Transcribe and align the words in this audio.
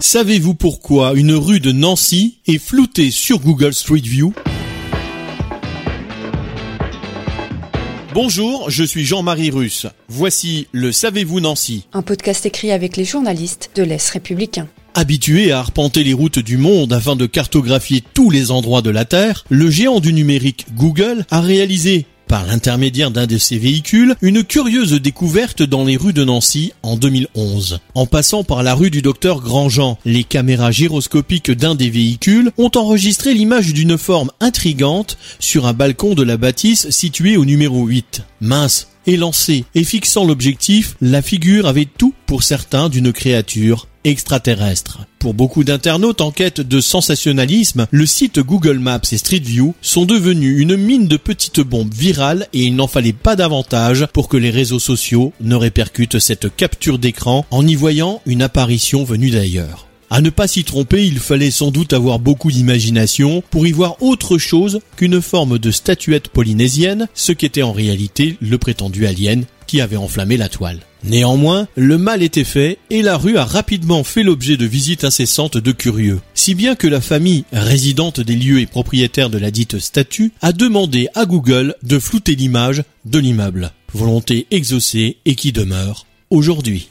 Savez-vous 0.00 0.54
pourquoi 0.54 1.14
une 1.14 1.32
rue 1.32 1.58
de 1.58 1.72
Nancy 1.72 2.38
est 2.46 2.58
floutée 2.58 3.10
sur 3.10 3.40
Google 3.40 3.74
Street 3.74 4.00
View? 4.00 4.32
Bonjour, 8.14 8.70
je 8.70 8.84
suis 8.84 9.04
Jean-Marie 9.04 9.50
Russe. 9.50 9.86
Voici 10.08 10.68
le 10.70 10.92
Savez-vous 10.92 11.40
Nancy 11.40 11.84
Un 11.92 12.02
podcast 12.02 12.46
écrit 12.46 12.70
avec 12.70 12.96
les 12.96 13.04
journalistes 13.04 13.70
de 13.74 13.82
l'Est 13.82 14.08
républicain. 14.10 14.68
Habitué 14.94 15.50
à 15.50 15.58
arpenter 15.58 16.04
les 16.04 16.12
routes 16.12 16.38
du 16.38 16.58
monde 16.58 16.92
afin 16.92 17.16
de 17.16 17.26
cartographier 17.26 18.02
tous 18.14 18.30
les 18.30 18.52
endroits 18.52 18.82
de 18.82 18.90
la 18.90 19.04
Terre, 19.04 19.44
le 19.48 19.68
géant 19.68 19.98
du 19.98 20.12
numérique 20.12 20.66
Google 20.76 21.26
a 21.30 21.40
réalisé 21.40 22.06
par 22.28 22.46
l'intermédiaire 22.46 23.10
d'un 23.10 23.26
de 23.26 23.38
ses 23.38 23.58
véhicules, 23.58 24.14
une 24.20 24.44
curieuse 24.44 24.92
découverte 24.92 25.62
dans 25.62 25.84
les 25.84 25.96
rues 25.96 26.12
de 26.12 26.24
Nancy 26.24 26.72
en 26.82 26.96
2011. 26.96 27.80
En 27.94 28.06
passant 28.06 28.44
par 28.44 28.62
la 28.62 28.74
rue 28.74 28.90
du 28.90 29.02
docteur 29.02 29.40
Grandjean, 29.40 29.98
les 30.04 30.24
caméras 30.24 30.70
gyroscopiques 30.70 31.50
d'un 31.50 31.74
des 31.74 31.90
véhicules 31.90 32.52
ont 32.58 32.70
enregistré 32.76 33.34
l'image 33.34 33.72
d'une 33.72 33.98
forme 33.98 34.30
intrigante 34.40 35.16
sur 35.40 35.66
un 35.66 35.72
balcon 35.72 36.14
de 36.14 36.22
la 36.22 36.36
bâtisse 36.36 36.90
situé 36.90 37.36
au 37.36 37.46
numéro 37.46 37.86
8. 37.86 38.22
Mince, 38.40 38.88
élancé 39.06 39.64
et 39.74 39.84
fixant 39.84 40.24
l'objectif, 40.24 40.96
la 41.00 41.22
figure 41.22 41.66
avait 41.66 41.88
tout 41.96 42.07
pour 42.28 42.42
certains 42.42 42.90
d'une 42.90 43.10
créature 43.10 43.88
extraterrestre. 44.04 45.00
Pour 45.18 45.32
beaucoup 45.32 45.64
d'internautes 45.64 46.20
en 46.20 46.30
quête 46.30 46.60
de 46.60 46.80
sensationnalisme, 46.80 47.86
le 47.90 48.04
site 48.04 48.38
Google 48.38 48.78
Maps 48.78 49.00
et 49.10 49.16
Street 49.16 49.42
View 49.42 49.74
sont 49.80 50.04
devenus 50.04 50.60
une 50.60 50.76
mine 50.76 51.08
de 51.08 51.16
petites 51.16 51.60
bombes 51.60 51.92
virales 51.92 52.46
et 52.52 52.64
il 52.64 52.76
n'en 52.76 52.86
fallait 52.86 53.14
pas 53.14 53.34
davantage 53.34 54.06
pour 54.12 54.28
que 54.28 54.36
les 54.36 54.50
réseaux 54.50 54.78
sociaux 54.78 55.32
ne 55.40 55.56
répercutent 55.56 56.18
cette 56.18 56.54
capture 56.54 56.98
d'écran 56.98 57.46
en 57.50 57.66
y 57.66 57.74
voyant 57.74 58.20
une 58.26 58.42
apparition 58.42 59.04
venue 59.04 59.30
d'ailleurs. 59.30 59.86
À 60.10 60.20
ne 60.20 60.30
pas 60.30 60.48
s'y 60.48 60.64
tromper, 60.64 61.06
il 61.06 61.20
fallait 61.20 61.50
sans 61.50 61.70
doute 61.70 61.94
avoir 61.94 62.18
beaucoup 62.18 62.50
d'imagination 62.50 63.42
pour 63.50 63.66
y 63.66 63.72
voir 63.72 64.02
autre 64.02 64.36
chose 64.36 64.80
qu'une 64.96 65.22
forme 65.22 65.58
de 65.58 65.70
statuette 65.70 66.28
polynésienne, 66.28 67.08
ce 67.14 67.32
qu'était 67.32 67.62
en 67.62 67.72
réalité 67.72 68.36
le 68.40 68.58
prétendu 68.58 69.06
alien 69.06 69.44
qui 69.68 69.80
avait 69.80 69.96
enflammé 69.96 70.36
la 70.36 70.48
toile. 70.48 70.80
Néanmoins, 71.04 71.68
le 71.76 71.96
mal 71.96 72.24
était 72.24 72.42
fait 72.42 72.78
et 72.90 73.02
la 73.02 73.16
rue 73.16 73.38
a 73.38 73.44
rapidement 73.44 74.02
fait 74.02 74.24
l'objet 74.24 74.56
de 74.56 74.66
visites 74.66 75.04
incessantes 75.04 75.56
de 75.56 75.70
curieux. 75.70 76.18
Si 76.34 76.56
bien 76.56 76.74
que 76.74 76.88
la 76.88 77.00
famille, 77.00 77.44
résidente 77.52 78.18
des 78.18 78.34
lieux 78.34 78.58
et 78.58 78.66
propriétaire 78.66 79.30
de 79.30 79.38
la 79.38 79.52
dite 79.52 79.78
statue, 79.78 80.32
a 80.42 80.52
demandé 80.52 81.08
à 81.14 81.24
Google 81.24 81.76
de 81.84 82.00
flouter 82.00 82.34
l'image 82.34 82.82
de 83.04 83.20
l'immeuble. 83.20 83.70
Volonté 83.94 84.48
exaucée 84.50 85.18
et 85.24 85.36
qui 85.36 85.52
demeure 85.52 86.06
aujourd'hui. 86.30 86.88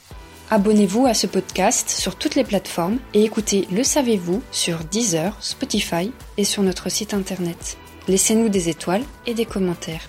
Abonnez-vous 0.50 1.04
à 1.04 1.12
ce 1.12 1.26
podcast 1.26 1.90
sur 1.90 2.16
toutes 2.16 2.34
les 2.34 2.44
plateformes 2.44 2.98
et 3.12 3.22
écoutez 3.22 3.68
Le 3.70 3.84
Savez-vous 3.84 4.42
sur 4.50 4.78
Deezer, 4.90 5.36
Spotify 5.40 6.10
et 6.38 6.44
sur 6.44 6.62
notre 6.62 6.88
site 6.88 7.12
internet. 7.12 7.76
Laissez-nous 8.08 8.48
des 8.48 8.70
étoiles 8.70 9.04
et 9.26 9.34
des 9.34 9.44
commentaires. 9.44 10.08